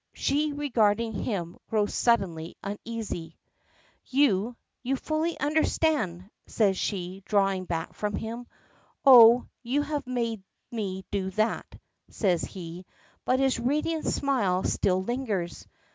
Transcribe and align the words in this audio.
She 0.15 0.51
regarding 0.51 1.13
him 1.13 1.57
grows 1.69 1.93
suddenly 1.93 2.57
uneasy. 2.63 3.37
"You 4.07 4.55
you 4.81 4.95
fully 4.95 5.39
understand," 5.39 6.27
says 6.47 6.75
she, 6.75 7.21
drawing 7.27 7.65
back 7.65 7.93
from 7.93 8.15
him. 8.15 8.47
"Oh, 9.05 9.45
you 9.61 9.83
have 9.83 10.07
made 10.07 10.41
me 10.71 11.05
do 11.11 11.29
that," 11.37 11.77
says 12.09 12.41
he, 12.43 12.87
but 13.25 13.37
his 13.39 13.59
radiant 13.59 14.05
smile 14.07 14.63
still 14.63 15.03
lingers. 15.03 15.67